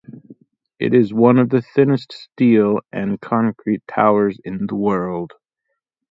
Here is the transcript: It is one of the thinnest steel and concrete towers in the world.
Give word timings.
It 0.79 0.95
is 0.95 1.13
one 1.13 1.37
of 1.37 1.49
the 1.49 1.61
thinnest 1.61 2.11
steel 2.11 2.79
and 2.91 3.21
concrete 3.21 3.83
towers 3.87 4.39
in 4.43 4.65
the 4.65 4.73
world. 4.73 5.33